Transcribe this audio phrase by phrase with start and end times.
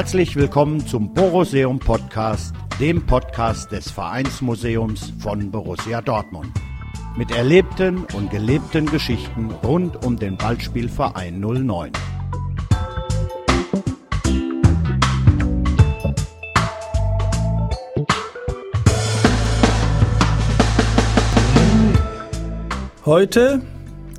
[0.00, 6.48] Herzlich willkommen zum Boruseum Podcast, dem Podcast des Vereinsmuseums von Borussia Dortmund.
[7.18, 11.92] Mit erlebten und gelebten Geschichten rund um den Ballspielverein 09.
[23.04, 23.60] Heute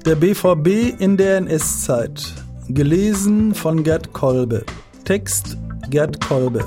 [0.05, 2.35] der BVB in der NS-Zeit.
[2.69, 4.63] Gelesen von Gerd Kolbe.
[5.05, 5.57] Text
[5.91, 6.65] Gerd Kolbe.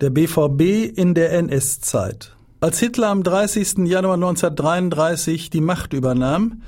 [0.00, 2.39] Der BVB in der NS-Zeit.
[2.62, 3.86] Als Hitler am 30.
[3.86, 6.60] Januar 1933 die Macht übernahm,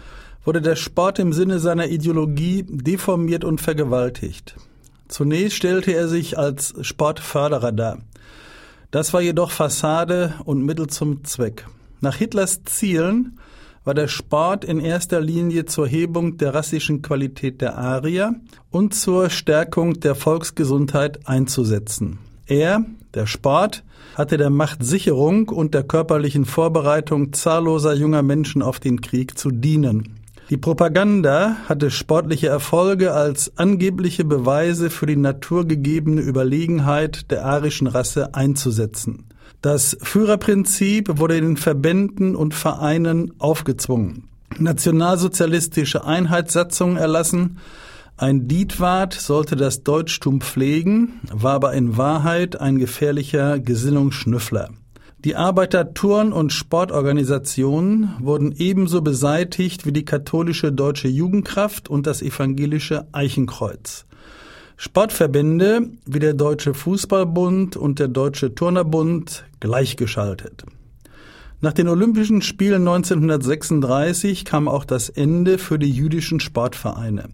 [0.42, 4.56] wurde der Sport im Sinne seiner Ideologie deformiert und vergewaltigt.
[5.08, 7.98] Zunächst stellte er sich als Sportförderer dar.
[8.90, 11.66] Das war jedoch Fassade und Mittel zum Zweck.
[12.00, 13.38] Nach Hitlers Zielen
[13.84, 18.34] war der Sport in erster Linie zur Hebung der rassischen Qualität der Arier
[18.70, 22.18] und zur Stärkung der Volksgesundheit einzusetzen.
[22.46, 22.82] Er,
[23.14, 29.38] der Sport, hatte der Machtsicherung und der körperlichen Vorbereitung zahlloser junger Menschen auf den Krieg
[29.38, 30.18] zu dienen.
[30.50, 38.34] Die Propaganda hatte sportliche Erfolge als angebliche Beweise für die naturgegebene Überlegenheit der arischen Rasse
[38.34, 39.24] einzusetzen.
[39.62, 44.24] Das Führerprinzip wurde in den Verbänden und Vereinen aufgezwungen.
[44.58, 47.58] Nationalsozialistische Einheitssatzungen erlassen,
[48.22, 54.70] ein Dietwart sollte das Deutschtum pflegen, war aber in Wahrheit ein gefährlicher Gesinnungsschnüffler.
[55.24, 63.08] Die Arbeiter-Turn- und Sportorganisationen wurden ebenso beseitigt wie die katholische Deutsche Jugendkraft und das evangelische
[63.10, 64.06] Eichenkreuz.
[64.76, 70.64] Sportverbände wie der Deutsche Fußballbund und der Deutsche Turnerbund gleichgeschaltet.
[71.60, 77.28] Nach den Olympischen Spielen 1936 kam auch das Ende für die jüdischen Sportvereine.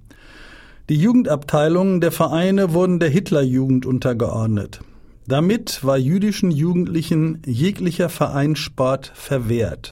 [0.88, 4.81] Die Jugendabteilungen der Vereine wurden der Hitlerjugend untergeordnet.
[5.26, 9.91] Damit war jüdischen Jugendlichen jeglicher Vereinssport verwehrt.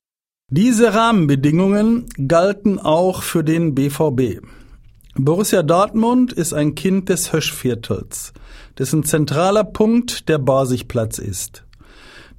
[0.51, 4.41] Diese Rahmenbedingungen galten auch für den BVB.
[5.17, 8.33] Borussia Dortmund ist ein Kind des Höschviertels,
[8.79, 11.65] dessen zentraler Punkt der Borsigplatz ist.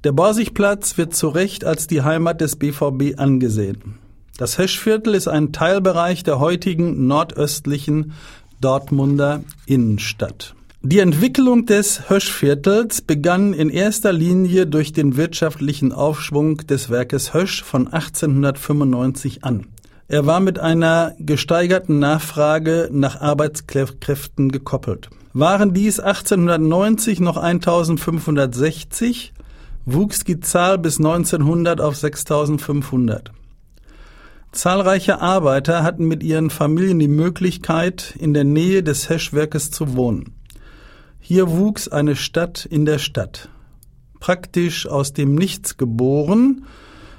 [0.02, 3.98] Der Borsigplatz wird zu Recht als die Heimat des BVB angesehen.
[4.36, 8.12] Das Höschviertel ist ein Teilbereich der heutigen nordöstlichen
[8.60, 10.54] Dortmunder Innenstadt.
[10.82, 17.64] Die Entwicklung des Höschviertels begann in erster Linie durch den wirtschaftlichen Aufschwung des Werkes Hösch
[17.64, 19.66] von 1895 an.
[20.06, 25.10] Er war mit einer gesteigerten Nachfrage nach Arbeitskräften gekoppelt.
[25.34, 29.32] Waren dies 1890 noch 1560,
[29.84, 33.32] wuchs die Zahl bis 1900 auf 6500.
[34.52, 40.34] Zahlreiche Arbeiter hatten mit ihren Familien die Möglichkeit, in der Nähe des Heschwerkes zu wohnen.
[41.20, 43.50] Hier wuchs eine Stadt in der Stadt.
[44.20, 46.64] Praktisch aus dem Nichts geboren,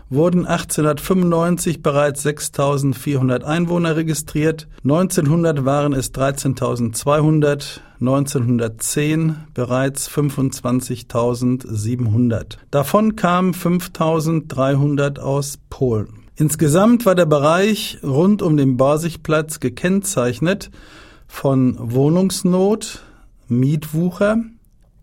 [0.09, 12.57] wurden 1895 bereits 6.400 Einwohner registriert, 1900 waren es 13.200, 1910 bereits 25.700.
[12.71, 16.18] Davon kamen 5.300 aus Polen.
[16.39, 20.71] Insgesamt war der Bereich rund um den Borsigplatz gekennzeichnet
[21.27, 23.03] von Wohnungsnot,
[23.49, 24.37] Mietwucher,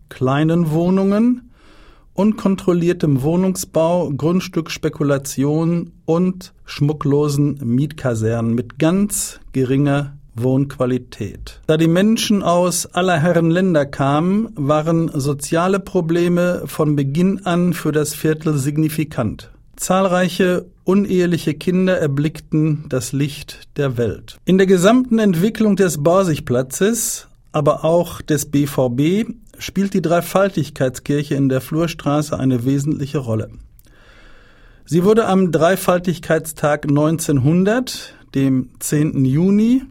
[0.09, 1.51] kleinen Wohnungen,
[2.15, 11.61] unkontrolliertem Wohnungsbau, Grundstückspekulation und schmucklosen Mietkasernen mit ganz geringer Wohnqualität.
[11.67, 17.91] Da die Menschen aus aller Herren Länder kamen, waren soziale Probleme von Beginn an für
[17.91, 19.51] das Viertel signifikant.
[19.77, 24.37] Zahlreiche uneheliche Kinder erblickten das Licht der Welt.
[24.45, 29.29] In der gesamten Entwicklung des Borsigplatzes, aber auch des BVB,
[29.59, 33.49] spielt die Dreifaltigkeitskirche in der Flurstraße eine wesentliche Rolle.
[34.85, 39.25] Sie wurde am Dreifaltigkeitstag 1900, dem 10.
[39.25, 39.83] Juni,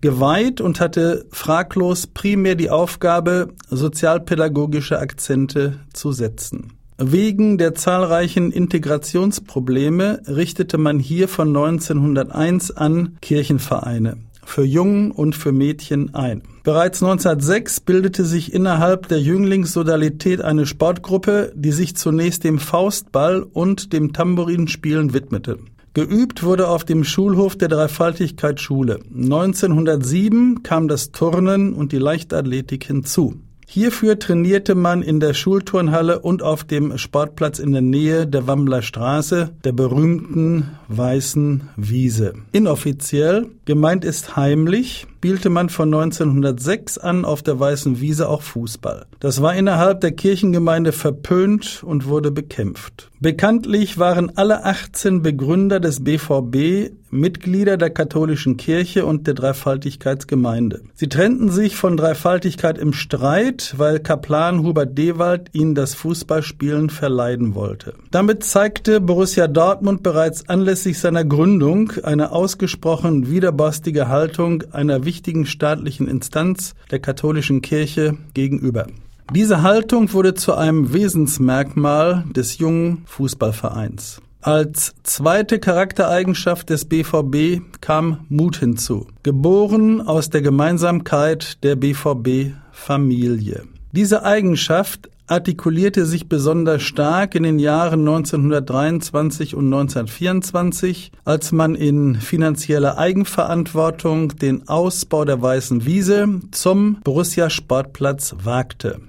[0.00, 6.72] geweiht und hatte fraglos primär die Aufgabe, sozialpädagogische Akzente zu setzen.
[6.96, 15.52] Wegen der zahlreichen Integrationsprobleme richtete man hier von 1901 an Kirchenvereine für Jungen und für
[15.52, 16.42] Mädchen ein.
[16.62, 23.92] Bereits 1906 bildete sich innerhalb der Jünglingssodalität eine Sportgruppe, die sich zunächst dem Faustball und
[23.92, 25.58] dem Tambourinspielen widmete.
[25.94, 29.00] Geübt wurde auf dem Schulhof der Dreifaltigkeitsschule.
[29.14, 33.34] 1907 kam das Turnen und die Leichtathletik hinzu.
[33.74, 38.82] Hierfür trainierte man in der Schulturnhalle und auf dem Sportplatz in der Nähe der Wammler
[38.82, 42.34] Straße, der berühmten Weißen Wiese.
[42.52, 49.06] Inoffiziell, gemeint ist heimlich, spielte man von 1906 an auf der Weißen Wiese auch Fußball.
[49.20, 53.10] Das war innerhalb der Kirchengemeinde verpönt und wurde bekämpft.
[53.20, 60.82] Bekanntlich waren alle 18 Begründer des BVB Mitglieder der katholischen Kirche und der Dreifaltigkeitsgemeinde.
[60.94, 67.54] Sie trennten sich von Dreifaltigkeit im Streit, weil Kaplan Hubert Dewald ihnen das Fußballspielen verleiden
[67.54, 67.94] wollte.
[68.10, 75.13] Damit zeigte Borussia Dortmund bereits anlässlich seiner Gründung eine ausgesprochen widerborstige Haltung einer wichtigen
[75.46, 78.86] staatlichen Instanz der katholischen Kirche gegenüber.
[79.32, 84.20] Diese Haltung wurde zu einem Wesensmerkmal des jungen Fußballvereins.
[84.42, 93.62] Als zweite Charaktereigenschaft des BVB kam Mut hinzu, geboren aus der Gemeinsamkeit der BVB-Familie.
[93.92, 102.16] Diese Eigenschaft artikulierte sich besonders stark in den Jahren 1923 und 1924, als man in
[102.16, 109.00] finanzieller Eigenverantwortung den Ausbau der Weißen Wiese zum Borussia Sportplatz wagte.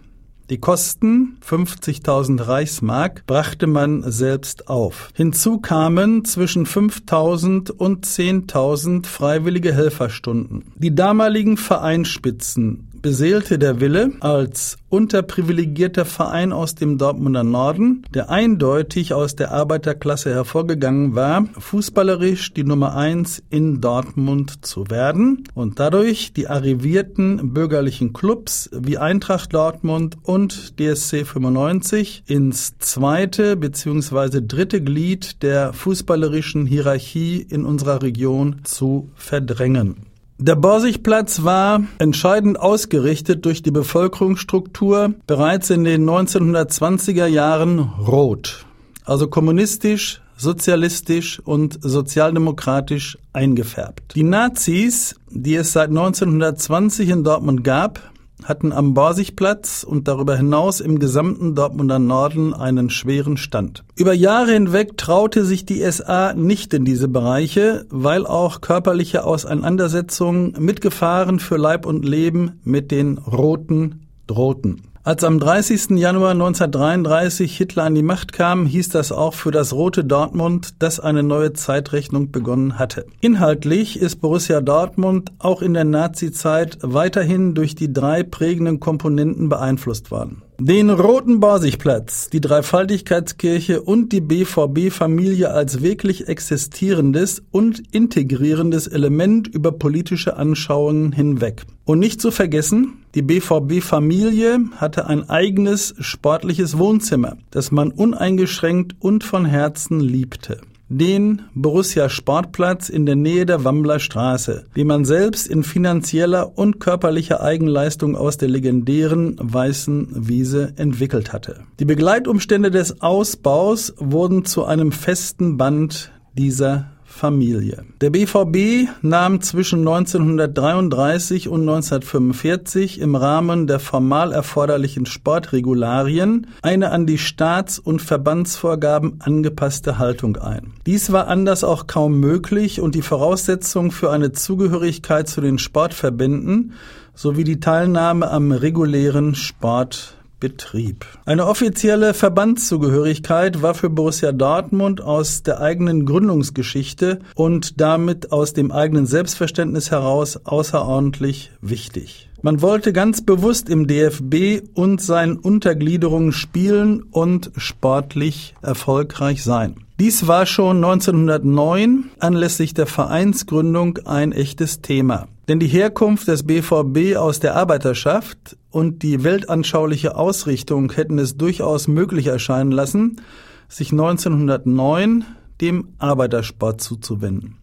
[0.52, 5.10] Die Kosten 50.000 Reichsmark brachte man selbst auf.
[5.16, 10.72] Hinzu kamen zwischen 5.000 und 10.000 freiwillige Helferstunden.
[10.76, 19.14] Die damaligen Vereinsspitzen beseelte der Wille, als unterprivilegierter Verein aus dem Dortmunder Norden, der eindeutig
[19.14, 26.34] aus der Arbeiterklasse hervorgegangen war, fußballerisch die Nummer eins in Dortmund zu werden und dadurch
[26.34, 34.42] die arrivierten bürgerlichen Clubs wie Eintracht Dortmund und DSC 95 ins zweite bzw.
[34.42, 40.15] dritte Glied der fußballerischen Hierarchie in unserer Region zu verdrängen.
[40.38, 48.66] Der Borsigplatz war entscheidend ausgerichtet durch die Bevölkerungsstruktur bereits in den 1920er Jahren rot,
[49.06, 54.14] also kommunistisch, sozialistisch und sozialdemokratisch eingefärbt.
[54.16, 58.02] Die Nazis, die es seit 1920 in Dortmund gab,
[58.44, 63.84] hatten am Borsigplatz und darüber hinaus im gesamten Dortmunder Norden einen schweren Stand.
[63.96, 70.56] Über Jahre hinweg traute sich die SA nicht in diese Bereiche, weil auch körperliche Auseinandersetzungen
[70.60, 74.82] mit Gefahren für Leib und Leben mit den Roten drohten.
[75.06, 76.00] Als am 30.
[76.00, 81.00] Januar 1933 Hitler an die Macht kam, hieß das auch für das Rote Dortmund, dass
[81.00, 83.06] eine neue Zeitrechnung begonnen hatte.
[83.22, 90.10] Inhaltlich ist Borussia Dortmund auch in der Nazizeit weiterhin durch die drei prägenden Komponenten beeinflusst
[90.10, 90.42] worden.
[90.60, 99.74] Den Roten Borsigplatz, die Dreifaltigkeitskirche und die BVB-Familie als wirklich existierendes und integrierendes Element über
[99.74, 101.66] politische Anschauungen hinweg.
[101.84, 109.24] Und nicht zu vergessen, die BVB-Familie hatte ein eigenes sportliches Wohnzimmer, das man uneingeschränkt und
[109.24, 115.48] von Herzen liebte den Borussia Sportplatz in der Nähe der Wammler Straße, den man selbst
[115.48, 121.62] in finanzieller und körperlicher Eigenleistung aus der legendären Weißen Wiese entwickelt hatte.
[121.80, 127.86] Die Begleitumstände des Ausbaus wurden zu einem festen Band dieser Familie.
[128.02, 137.06] Der BVB nahm zwischen 1933 und 1945 im Rahmen der formal erforderlichen Sportregularien eine an
[137.06, 140.74] die Staats- und Verbandsvorgaben angepasste Haltung ein.
[140.86, 146.74] Dies war anders auch kaum möglich und die Voraussetzung für eine Zugehörigkeit zu den Sportverbänden
[147.14, 151.06] sowie die Teilnahme am regulären Sport Betrieb.
[151.26, 158.72] Eine offizielle Verbandszugehörigkeit war für Borussia Dortmund aus der eigenen Gründungsgeschichte und damit aus dem
[158.72, 162.30] eigenen Selbstverständnis heraus außerordentlich wichtig.
[162.42, 169.78] Man wollte ganz bewusst im DFB und seinen Untergliederungen spielen und sportlich erfolgreich sein.
[170.00, 175.28] Dies war schon 1909 anlässlich der Vereinsgründung ein echtes Thema.
[175.48, 181.88] Denn die Herkunft des BVB aus der Arbeiterschaft und die weltanschauliche Ausrichtung hätten es durchaus
[181.88, 183.22] möglich erscheinen lassen,
[183.70, 185.24] sich 1909
[185.62, 187.58] dem Arbeitersport zuzuwenden.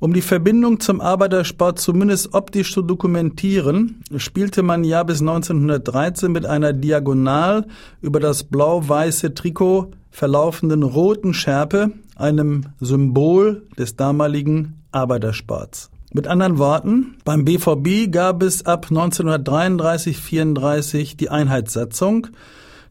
[0.00, 6.46] Um die Verbindung zum Arbeitersport zumindest optisch zu dokumentieren, spielte man ja bis 1913 mit
[6.46, 7.66] einer diagonal
[8.00, 15.90] über das blau-weiße Trikot verlaufenden roten Schärpe, einem Symbol des damaligen Arbeitersports.
[16.16, 22.28] Mit anderen Worten, beim BVB gab es ab 1933-34 die Einheitssatzung,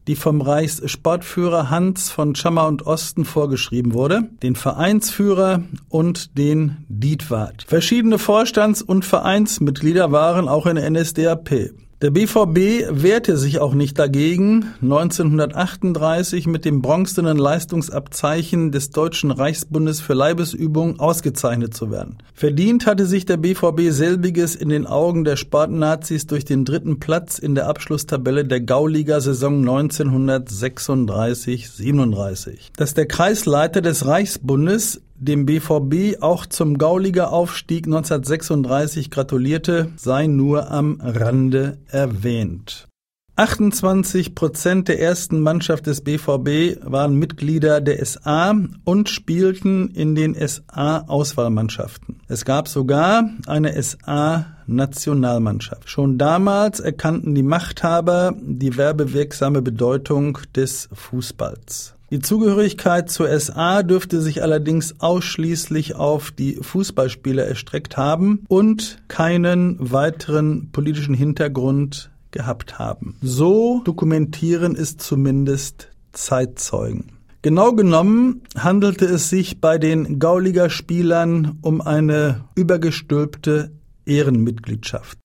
[0.06, 7.64] die vom Reichssportführer Hans von Schammer und Osten vorgeschrieben wurde, den Vereinsführer und den Dietwart.
[7.66, 11.70] Verschiedene Vorstands- und Vereinsmitglieder waren auch in der NSDAP.
[12.04, 20.02] Der BVB wehrte sich auch nicht dagegen, 1938 mit dem bronzenen Leistungsabzeichen des Deutschen Reichsbundes
[20.02, 22.18] für Leibesübung ausgezeichnet zu werden.
[22.34, 27.38] Verdient hatte sich der BVB selbiges in den Augen der Sportnazis durch den dritten Platz
[27.38, 32.58] in der Abschlusstabelle der Gauliga-Saison 1936-37.
[32.76, 40.70] Dass der Kreisleiter des Reichsbundes dem BVB auch zum Gauliger Aufstieg 1936 gratulierte, sei nur
[40.70, 42.88] am Rande erwähnt.
[43.36, 48.54] 28 Prozent der ersten Mannschaft des BVB waren Mitglieder der SA
[48.84, 52.20] und spielten in den SA-Auswahlmannschaften.
[52.28, 55.90] Es gab sogar eine SA-Nationalmannschaft.
[55.90, 61.93] Schon damals erkannten die Machthaber die werbewirksame Bedeutung des Fußballs.
[62.10, 69.76] Die Zugehörigkeit zur SA dürfte sich allerdings ausschließlich auf die Fußballspieler erstreckt haben und keinen
[69.80, 73.16] weiteren politischen Hintergrund gehabt haben.
[73.22, 77.12] So dokumentieren es zumindest Zeitzeugen.
[77.42, 83.72] Genau genommen handelte es sich bei den Gauliger Spielern um eine übergestülpte
[84.06, 85.18] Ehrenmitgliedschaft.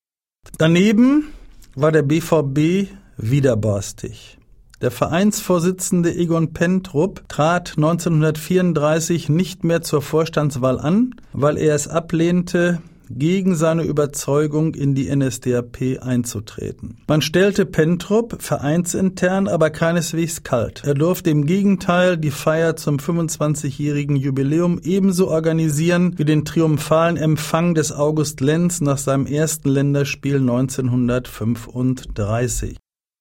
[0.58, 1.28] Daneben
[1.76, 4.39] war der BVB widerborstig.
[4.82, 12.80] Der Vereinsvorsitzende Egon Pentrup trat 1934 nicht mehr zur Vorstandswahl an, weil er es ablehnte,
[13.10, 16.98] gegen seine Überzeugung in die NSDAP einzutreten.
[17.08, 20.84] Man stellte Pentrup vereinsintern aber keineswegs kalt.
[20.86, 27.74] Er durfte im Gegenteil die Feier zum 25-jährigen Jubiläum ebenso organisieren wie den triumphalen Empfang
[27.74, 32.78] des August Lenz nach seinem ersten Länderspiel 1935.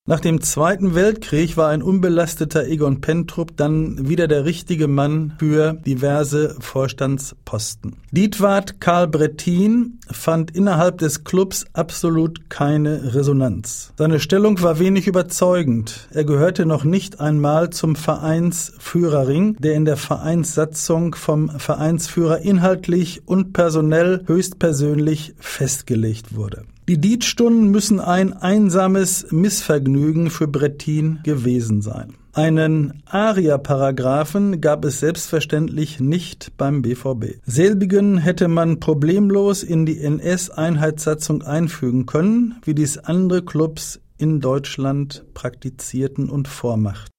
[0.08, 5.74] Nach dem Zweiten Weltkrieg war ein unbelasteter Egon Pentrup dann wieder der richtige Mann für
[5.84, 7.98] diverse Vorstandsposten.
[8.10, 13.92] Dietwart Karl Brettin fand innerhalb des Clubs absolut keine Resonanz.
[13.98, 16.08] Seine Stellung war wenig überzeugend.
[16.10, 23.52] Er gehörte noch nicht einmal zum Vereinsführerring, der in der Vereinssatzung vom Vereinsführer inhaltlich und
[23.52, 26.64] personell höchstpersönlich festgelegt wurde.
[26.88, 32.14] Die Dietstunden müssen ein einsames Missvergnügen für Brettin gewesen sein.
[32.32, 37.40] Einen ARIA-Paragraphen gab es selbstverständlich nicht beim BVB.
[37.44, 45.26] Selbigen hätte man problemlos in die NS-Einheitssatzung einfügen können, wie dies andere Clubs in Deutschland
[45.34, 47.17] praktizierten und vormachten.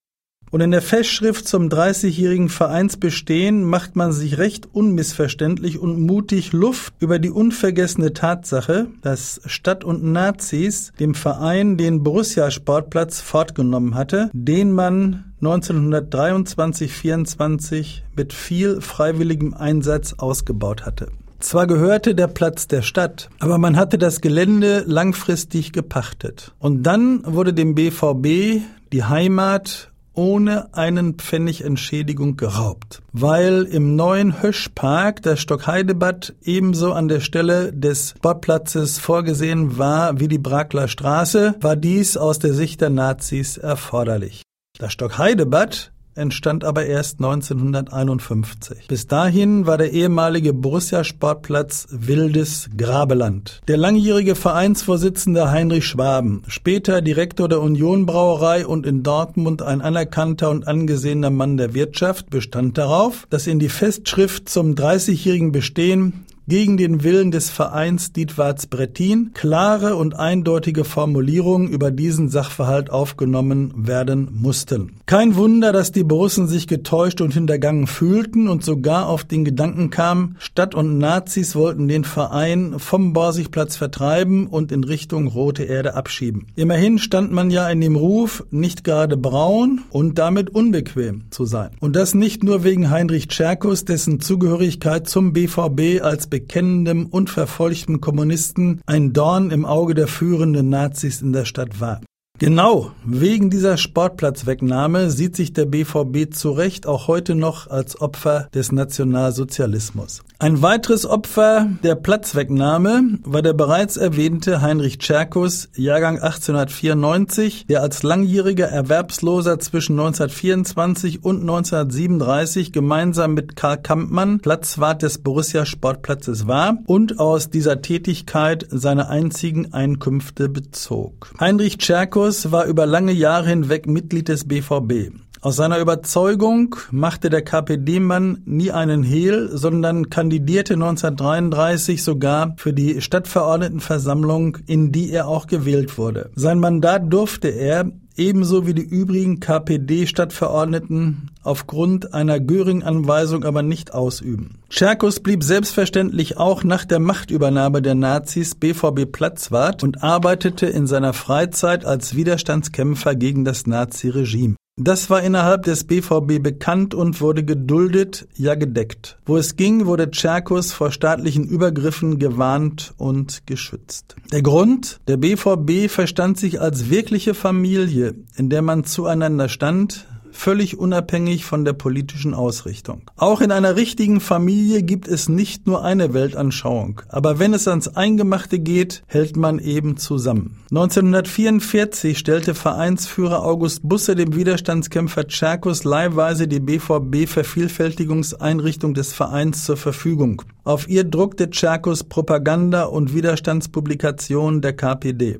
[0.51, 6.95] Und in der Festschrift zum 30-jährigen Vereinsbestehen macht man sich recht unmissverständlich und mutig Luft
[6.99, 14.31] über die unvergessene Tatsache, dass Stadt und Nazis dem Verein den Borussia Sportplatz fortgenommen hatte,
[14.33, 21.09] den man 1923-24 mit viel freiwilligem Einsatz ausgebaut hatte.
[21.39, 26.53] Zwar gehörte der Platz der Stadt, aber man hatte das Gelände langfristig gepachtet.
[26.59, 34.41] Und dann wurde dem BVB die Heimat ohne einen Pfennig Entschädigung geraubt, weil im neuen
[34.41, 41.55] Höschpark das Stockheidebad ebenso an der Stelle des Sportplatzes vorgesehen war wie die Brakler Straße,
[41.61, 44.43] war dies aus der Sicht der Nazis erforderlich.
[44.77, 48.87] Das Stockheidebad entstand aber erst 1951.
[48.87, 53.61] Bis dahin war der ehemalige Borussia-Sportplatz wildes Grabeland.
[53.67, 60.49] Der langjährige Vereinsvorsitzende Heinrich Schwaben, später Direktor der Union Brauerei und in Dortmund ein anerkannter
[60.49, 66.77] und angesehener Mann der Wirtschaft, bestand darauf, dass in die Festschrift zum 30-jährigen Bestehen gegen
[66.77, 74.29] den Willen des Vereins Dietwarts Brettin klare und eindeutige Formulierungen über diesen Sachverhalt aufgenommen werden
[74.33, 74.97] mussten.
[75.05, 79.91] Kein Wunder, dass die Borussen sich getäuscht und hintergangen fühlten und sogar auf den Gedanken
[79.91, 85.93] kamen, Stadt und Nazis wollten den Verein vom Borsigplatz vertreiben und in Richtung Rote Erde
[85.93, 86.47] abschieben.
[86.55, 91.69] Immerhin stand man ja in dem Ruf, nicht gerade braun und damit unbequem zu sein.
[91.79, 97.99] Und das nicht nur wegen Heinrich Tscherkus, dessen Zugehörigkeit zum BVB als bekennendem und verfolgtem
[97.99, 101.99] Kommunisten ein Dorn im Auge der führenden Nazis in der Stadt war.
[102.39, 108.47] Genau, wegen dieser Sportplatzwegnahme sieht sich der BVB zu Recht auch heute noch als Opfer
[108.53, 110.21] des Nationalsozialismus.
[110.41, 118.03] Ein weiteres Opfer der Platzwegnahme war der bereits erwähnte Heinrich Tscherkus, Jahrgang 1894, der als
[118.03, 126.77] langjähriger Erwerbsloser zwischen 1924 und 1937 gemeinsam mit Karl Kampmann Platzwart des Borussia Sportplatzes war
[126.85, 131.33] und aus dieser Tätigkeit seine einzigen Einkünfte bezog.
[131.37, 135.11] Heinrich Tscherkus Tscherkus war über lange Jahre hinweg Mitglied des BVB.
[135.41, 143.01] Aus seiner Überzeugung machte der KPD-Mann nie einen Hehl, sondern kandidierte 1933 sogar für die
[143.01, 146.29] Stadtverordnetenversammlung, in die er auch gewählt wurde.
[146.35, 154.59] Sein Mandat durfte er ebenso wie die übrigen KPD-Stadtverordneten aufgrund einer Göring-Anweisung aber nicht ausüben.
[154.69, 161.13] Tscherkus blieb selbstverständlich auch nach der Machtübernahme der Nazis BVB Platzwart und arbeitete in seiner
[161.13, 164.55] Freizeit als Widerstandskämpfer gegen das Naziregime.
[164.81, 169.17] Das war innerhalb des BVB bekannt und wurde geduldet, ja gedeckt.
[169.25, 174.15] Wo es ging, wurde Tscherkus vor staatlichen Übergriffen gewarnt und geschützt.
[174.31, 175.01] Der Grund?
[175.09, 180.07] Der BVB verstand sich als wirkliche Familie, in der man zueinander stand,
[180.39, 183.01] völlig unabhängig von der politischen Ausrichtung.
[183.17, 187.89] Auch in einer richtigen Familie gibt es nicht nur eine Weltanschauung, aber wenn es ans
[187.89, 190.55] Eingemachte geht, hält man eben zusammen.
[190.71, 200.41] 1944 stellte Vereinsführer August Busse dem Widerstandskämpfer Tscherkus leihweise die BVB-Vervielfältigungseinrichtung des Vereins zur Verfügung.
[200.63, 205.39] Auf ihr druckte Tscherkus Propaganda und Widerstandspublikationen der KPD.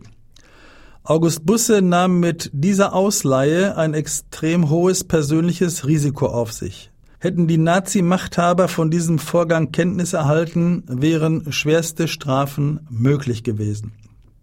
[1.09, 6.91] August Busse nahm mit dieser Ausleihe ein extrem hohes persönliches Risiko auf sich.
[7.17, 13.93] Hätten die Nazi-Machthaber von diesem Vorgang Kenntnis erhalten, wären schwerste Strafen möglich gewesen.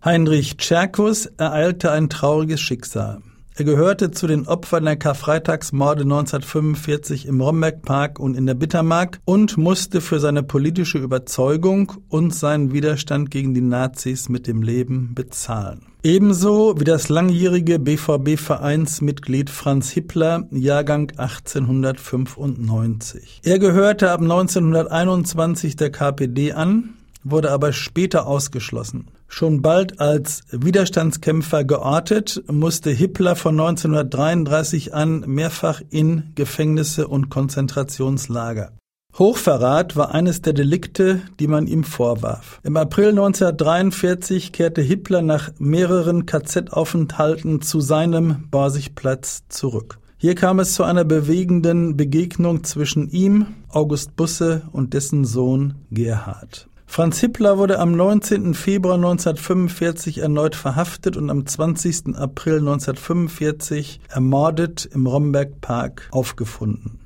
[0.04, 3.20] Heinrich Tscherkus ereilte ein trauriges Schicksal.
[3.58, 9.56] Er gehörte zu den Opfern der Karfreitagsmorde 1945 im Rombergpark und in der Bittermark und
[9.56, 15.86] musste für seine politische Überzeugung und seinen Widerstand gegen die Nazis mit dem Leben bezahlen.
[16.02, 23.40] Ebenso wie das langjährige BVB-Vereinsmitglied Franz Hippler, Jahrgang 1895.
[23.42, 26.90] Er gehörte ab 1921 der KPD an,
[27.24, 29.06] wurde aber später ausgeschlossen.
[29.28, 38.72] Schon bald als Widerstandskämpfer geortet, musste Hitler von 1933 an mehrfach in Gefängnisse und Konzentrationslager.
[39.18, 42.60] Hochverrat war eines der Delikte, die man ihm vorwarf.
[42.62, 49.98] Im April 1943 kehrte Hitler nach mehreren KZ-Aufenthalten zu seinem Borsigplatz zurück.
[50.18, 56.68] Hier kam es zu einer bewegenden Begegnung zwischen ihm, August Busse und dessen Sohn Gerhard.
[56.86, 58.54] Franz Hippler wurde am 19.
[58.54, 62.16] Februar 1945 erneut verhaftet und am 20.
[62.16, 67.05] April 1945 ermordet im Romberg-Park aufgefunden.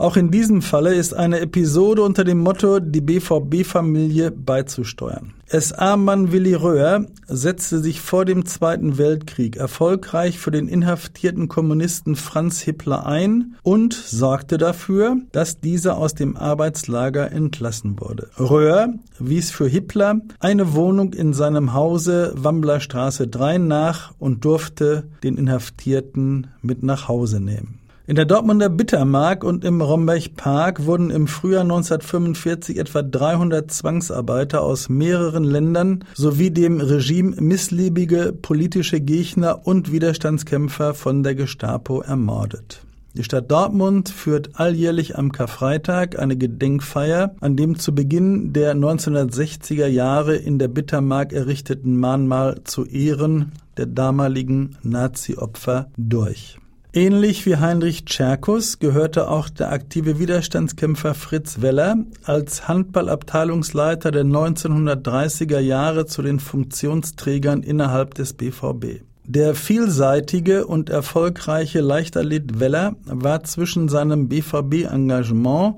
[0.00, 5.34] Auch in diesem Falle ist eine Episode unter dem Motto Die BVB-Familie beizusteuern.
[5.48, 12.60] SA-Mann Willi Röhr setzte sich vor dem Zweiten Weltkrieg erfolgreich für den inhaftierten Kommunisten Franz
[12.60, 18.30] Hippler ein und sorgte dafür, dass dieser aus dem Arbeitslager entlassen wurde.
[18.38, 25.36] Röhr wies für Hippler eine Wohnung in seinem Hause Wamblerstraße 3 nach und durfte den
[25.36, 27.80] Inhaftierten mit nach Hause nehmen.
[28.08, 34.62] In der Dortmunder Bittermark und im Romberg Park wurden im Frühjahr 1945 etwa 300 Zwangsarbeiter
[34.62, 42.80] aus mehreren Ländern sowie dem Regime missliebige politische Gegner und Widerstandskämpfer von der Gestapo ermordet.
[43.12, 49.86] Die Stadt Dortmund führt alljährlich am Karfreitag eine Gedenkfeier an dem zu Beginn der 1960er
[49.86, 56.58] Jahre in der Bittermark errichteten Mahnmal zu Ehren der damaligen Nazi-Opfer durch.
[56.98, 65.60] Ähnlich wie Heinrich Tscherkus gehörte auch der aktive Widerstandskämpfer Fritz Weller als Handballabteilungsleiter der 1930er
[65.60, 69.02] Jahre zu den Funktionsträgern innerhalb des BVB.
[69.22, 75.76] Der vielseitige und erfolgreiche Leichtathlet Weller war zwischen seinem BVB-Engagement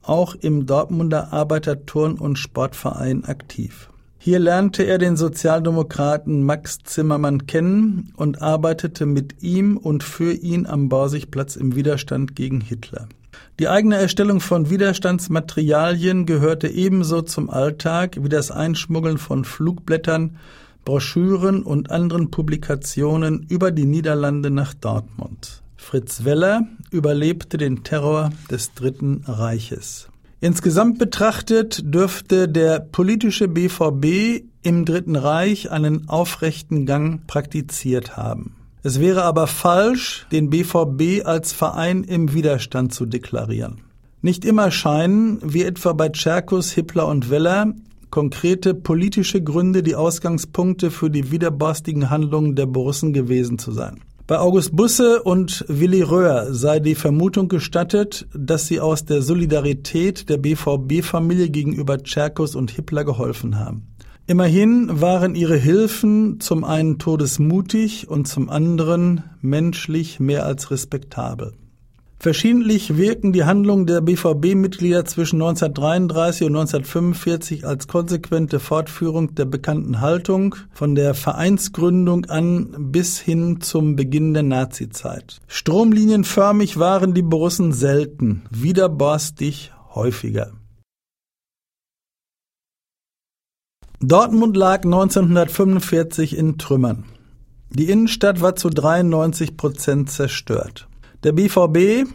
[0.00, 3.90] auch im Dortmunder Arbeiterturn- und Sportverein aktiv.
[4.24, 10.64] Hier lernte er den Sozialdemokraten Max Zimmermann kennen und arbeitete mit ihm und für ihn
[10.64, 13.08] am Borsigplatz im Widerstand gegen Hitler.
[13.58, 20.36] Die eigene Erstellung von Widerstandsmaterialien gehörte ebenso zum Alltag wie das Einschmuggeln von Flugblättern,
[20.84, 25.62] Broschüren und anderen Publikationen über die Niederlande nach Dortmund.
[25.76, 30.11] Fritz Weller überlebte den Terror des Dritten Reiches.
[30.42, 38.56] Insgesamt betrachtet dürfte der politische BVB im Dritten Reich einen aufrechten Gang praktiziert haben.
[38.82, 43.82] Es wäre aber falsch, den BVB als Verein im Widerstand zu deklarieren.
[44.20, 47.72] Nicht immer scheinen, wie etwa bei Tscherkus, Hippler und Weller,
[48.10, 54.00] konkrete politische Gründe die Ausgangspunkte für die widerborstigen Handlungen der Borussen gewesen zu sein.
[54.32, 60.30] Bei August Busse und Willi Röhr sei die Vermutung gestattet, dass sie aus der Solidarität
[60.30, 63.88] der BVB-Familie gegenüber Tscherkus und Hippler geholfen haben.
[64.26, 71.52] Immerhin waren ihre Hilfen zum einen todesmutig und zum anderen menschlich mehr als respektabel.
[72.22, 80.00] Verschiedentlich wirken die Handlungen der BVB-Mitglieder zwischen 1933 und 1945 als konsequente Fortführung der bekannten
[80.00, 85.40] Haltung von der Vereinsgründung an bis hin zum Beginn der Nazizeit.
[85.48, 90.52] Stromlinienförmig waren die Borussen selten, widerborstig häufiger.
[93.98, 97.02] Dortmund lag 1945 in Trümmern.
[97.70, 100.86] Die Innenstadt war zu 93 Prozent zerstört.
[101.24, 102.08] Der BVB,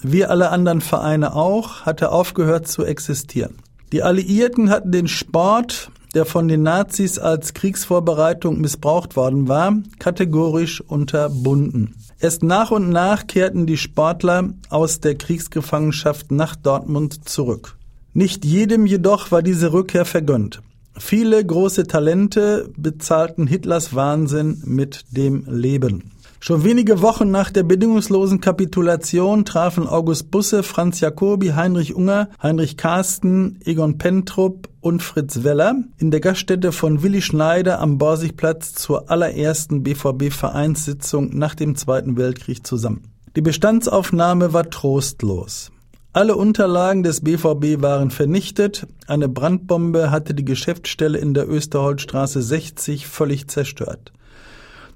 [0.00, 3.56] wie alle anderen Vereine auch, hatte aufgehört zu existieren.
[3.92, 10.80] Die Alliierten hatten den Sport, der von den Nazis als Kriegsvorbereitung missbraucht worden war, kategorisch
[10.80, 11.96] unterbunden.
[12.18, 17.76] Erst nach und nach kehrten die Sportler aus der Kriegsgefangenschaft nach Dortmund zurück.
[18.14, 20.62] Nicht jedem jedoch war diese Rückkehr vergönnt.
[20.96, 26.12] Viele große Talente bezahlten Hitlers Wahnsinn mit dem Leben.
[26.46, 32.76] Schon wenige Wochen nach der bedingungslosen Kapitulation trafen August Busse, Franz Jacobi, Heinrich Unger, Heinrich
[32.76, 39.10] Carsten, Egon Pentrup und Fritz Weller in der Gaststätte von Willi Schneider am Borsigplatz zur
[39.10, 43.10] allerersten BVB-Vereinssitzung nach dem Zweiten Weltkrieg zusammen.
[43.36, 45.72] Die Bestandsaufnahme war trostlos.
[46.12, 48.86] Alle Unterlagen des BVB waren vernichtet.
[49.06, 54.12] Eine Brandbombe hatte die Geschäftsstelle in der Österholzstraße 60 völlig zerstört.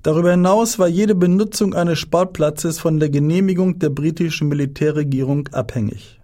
[0.08, 6.18] Darüber hinaus war jede Benutzung eines Sportplatzes von der Genehmigung der britischen Militärregierung abhängig.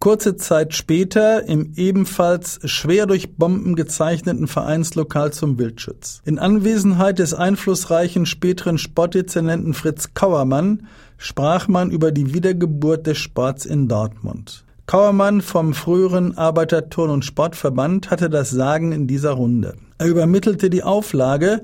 [0.00, 6.20] Kurze Zeit später im ebenfalls schwer durch Bomben gezeichneten Vereinslokal zum Wildschutz.
[6.24, 13.66] In Anwesenheit des einflussreichen späteren Sportdezernenten Fritz Kauermann sprach man über die Wiedergeburt des Sports
[13.66, 14.64] in Dortmund.
[14.86, 19.76] Kauermann vom früheren Arbeiterturn- und Sportverband hatte das Sagen in dieser Runde.
[19.98, 21.62] Er übermittelte die Auflage,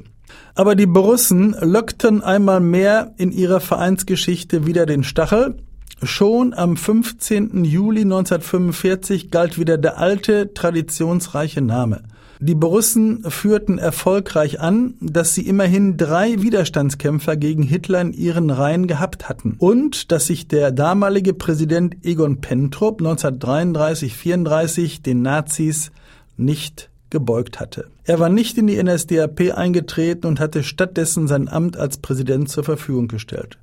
[0.54, 5.56] Aber die Borussen lockten einmal mehr in ihrer Vereinsgeschichte wieder den Stachel
[6.02, 7.64] Schon am 15.
[7.64, 12.02] Juli 1945 galt wieder der alte, traditionsreiche Name.
[12.40, 18.86] Die Borussen führten erfolgreich an, dass sie immerhin drei Widerstandskämpfer gegen Hitler in ihren Reihen
[18.86, 25.90] gehabt hatten und dass sich der damalige Präsident Egon Pentrup 1933-34 den Nazis
[26.36, 27.86] nicht gebeugt hatte.
[28.02, 32.64] Er war nicht in die NSDAP eingetreten und hatte stattdessen sein Amt als Präsident zur
[32.64, 33.58] Verfügung gestellt.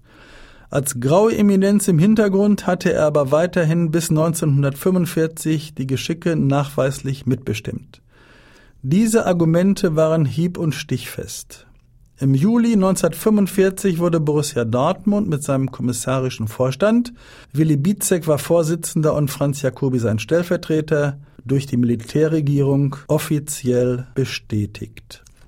[0.71, 8.01] Als graue Eminenz im Hintergrund hatte er aber weiterhin bis 1945 die Geschicke nachweislich mitbestimmt.
[8.81, 11.67] Diese Argumente waren hieb- und stichfest.
[12.19, 17.12] Im Juli 1945 wurde Borussia Dortmund mit seinem kommissarischen Vorstand,
[17.51, 25.21] Willi Bietzek war Vorsitzender und Franz Jacobi sein Stellvertreter, durch die Militärregierung offiziell bestätigt.